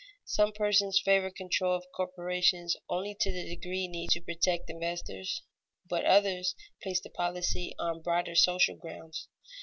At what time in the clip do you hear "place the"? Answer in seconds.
6.81-7.11